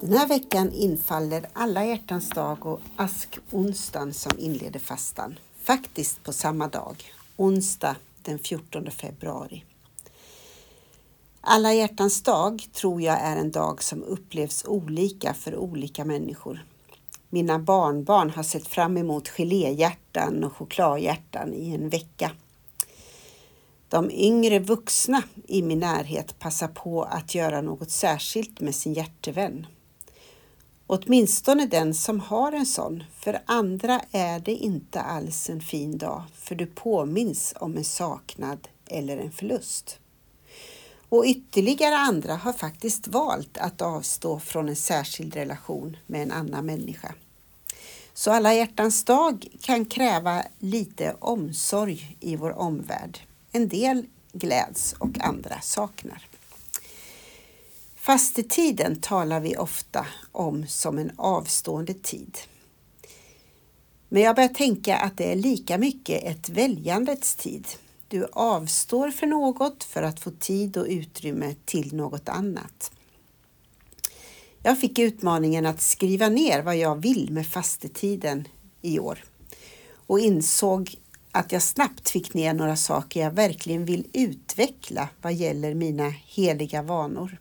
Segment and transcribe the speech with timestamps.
[0.00, 5.38] Den här veckan infaller alla hjärtans dag och askonsdagen som inleder fastan.
[5.62, 9.64] Faktiskt på samma dag, onsdag den 14 februari.
[11.40, 16.64] Alla hjärtans dag tror jag är en dag som upplevs olika för olika människor.
[17.28, 22.30] Mina barnbarn har sett fram emot geléhjärtan och chokladhjärtan i en vecka.
[23.88, 29.66] De yngre vuxna i min närhet passar på att göra något särskilt med sin hjärtevän.
[30.92, 33.04] Åtminstone den som har en sån.
[33.14, 38.68] För andra är det inte alls en fin dag, för du påminns om en saknad
[38.86, 39.98] eller en förlust.
[41.08, 46.66] Och ytterligare andra har faktiskt valt att avstå från en särskild relation med en annan
[46.66, 47.14] människa.
[48.14, 53.18] Så alla hjärtans dag kan kräva lite omsorg i vår omvärld.
[53.52, 56.29] En del gläds och andra saknar.
[58.00, 62.38] Fastetiden talar vi ofta om som en avstående tid.
[64.08, 67.66] Men jag börjar tänka att det är lika mycket ett väljandets tid.
[68.08, 72.92] Du avstår för något för att få tid och utrymme till något annat.
[74.62, 78.48] Jag fick utmaningen att skriva ner vad jag vill med fastetiden
[78.82, 79.24] i år
[80.06, 80.94] och insåg
[81.30, 86.82] att jag snabbt fick ner några saker jag verkligen vill utveckla vad gäller mina heliga
[86.82, 87.38] vanor.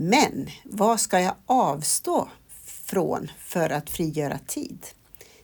[0.00, 2.28] Men vad ska jag avstå
[2.64, 4.86] från för att frigöra tid?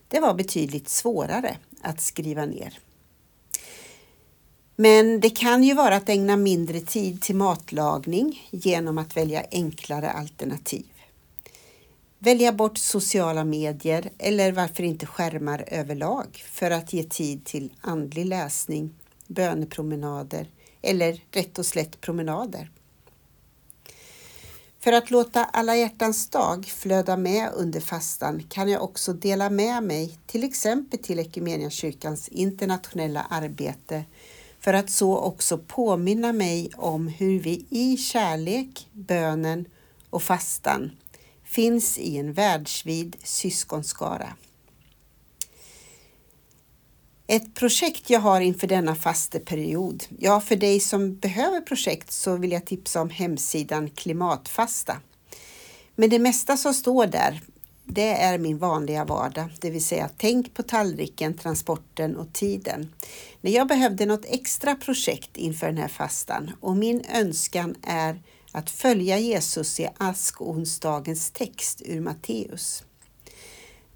[0.09, 2.79] Det var betydligt svårare att skriva ner.
[4.77, 10.11] Men det kan ju vara att ägna mindre tid till matlagning genom att välja enklare
[10.11, 10.87] alternativ.
[12.19, 18.27] Välja bort sociala medier eller varför inte skärmar överlag för att ge tid till andlig
[18.27, 18.95] läsning,
[19.27, 20.49] bönepromenader
[20.83, 22.71] eller rätt och slätt promenader.
[24.85, 29.83] För att låta alla hjärtans dag flöda med under fastan kan jag också dela med
[29.83, 34.05] mig till exempel till Equmeniakyrkans internationella arbete
[34.61, 39.65] för att så också påminna mig om hur vi i kärlek, bönen
[40.11, 40.91] och fastan
[41.45, 44.29] finns i en världsvid syskonskara.
[47.27, 50.05] Ett projekt jag har inför denna fasteperiod.
[50.19, 55.01] Ja, för dig som behöver projekt så vill jag tipsa om hemsidan Klimatfasta.
[55.97, 57.41] Men det mesta som står där,
[57.85, 62.93] det är min vanliga vardag, det vill säga tänk på tallriken, transporten och tiden.
[63.41, 68.71] När jag behövde något extra projekt inför den här fastan och min önskan är att
[68.71, 72.85] följa Jesus i askonsdagens text ur Matteus.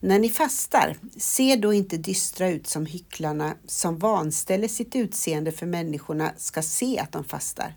[0.01, 5.67] När ni fastar, se då inte dystra ut som hycklarna som vanställer sitt utseende för
[5.67, 7.75] människorna ska se att de fastar.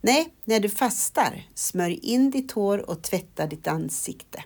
[0.00, 4.44] Nej, när du fastar, smörj in ditt hår och tvätta ditt ansikte.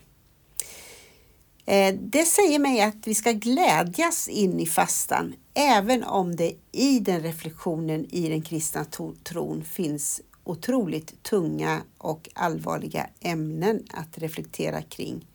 [1.67, 7.01] Eh, det säger mig att vi ska glädjas in i fastan, även om det i
[7.01, 8.85] den reflektionen i den kristna
[9.25, 15.27] tron finns otroligt tunga och allvarliga ämnen att reflektera kring.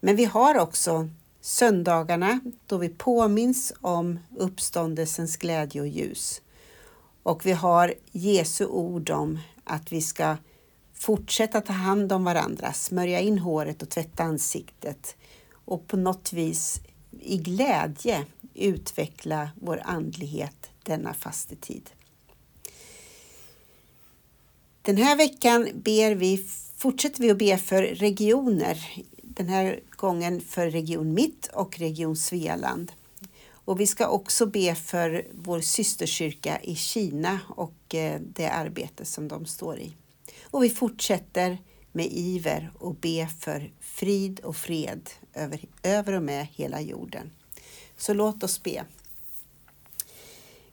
[0.00, 1.08] Men vi har också
[1.40, 6.42] söndagarna då vi påminns om uppståndelsens glädje och ljus.
[7.22, 10.36] Och vi har Jesu ord om att vi ska
[10.94, 15.16] fortsätta ta hand om varandra, smörja in håret och tvätta ansiktet
[15.52, 16.80] och på något vis
[17.20, 21.90] i glädje utveckla vår andlighet denna fastetid.
[24.82, 30.70] Den här veckan ber vi, fortsätter vi att be för regioner den här nattgången för
[30.70, 32.92] Region Mitt och Region Svealand.
[33.50, 39.28] Och vi ska också be för vår systerkyrka i Kina och eh, det arbete som
[39.28, 39.94] de står i.
[40.42, 41.58] Och vi fortsätter
[41.92, 47.30] med iver och be för frid och fred över, över och med hela jorden.
[47.96, 48.84] Så låt oss be.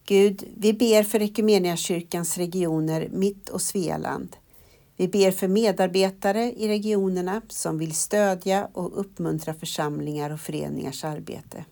[0.05, 4.35] Gud, vi ber för Equmeniakyrkans regioner Mitt och Svealand
[4.97, 11.65] vi ber för medarbetare i regionerna som vill stödja och uppmuntra församlingar och föreningars arbete.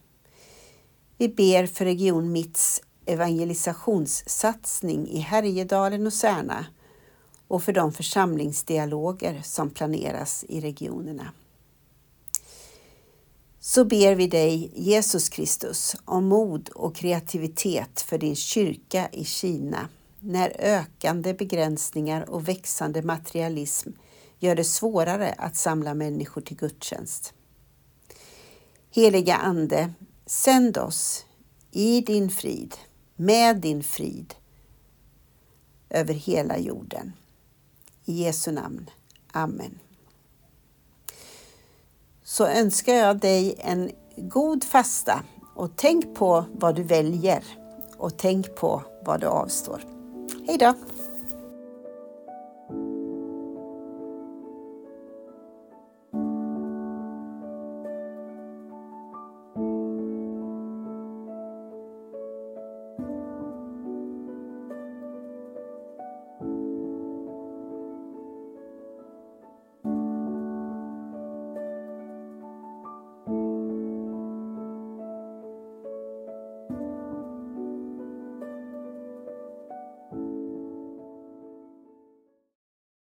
[1.17, 6.65] Vi ber för Region Mitts evangelisationssatsning i Härjedalen och Särna
[7.47, 11.31] och för de församlingsdialoger som planeras i regionerna.
[13.59, 19.89] Så ber vi dig, Jesus Kristus, om mod och kreativitet för din kyrka i Kina
[20.23, 23.89] när ökande begränsningar och växande materialism
[24.39, 27.33] gör det svårare att samla människor till gudstjänst.
[28.91, 29.93] Heliga Ande,
[30.25, 31.25] sänd oss
[31.71, 32.75] i din frid,
[33.15, 34.33] med din frid
[35.89, 37.13] över hela jorden.
[38.05, 38.89] I Jesu namn.
[39.31, 39.79] Amen.
[42.23, 45.23] så önskar jag dig en god fasta
[45.55, 47.43] och tänk på vad du väljer
[47.97, 49.92] och tänk på vad du avstår.
[50.47, 50.73] Hej då!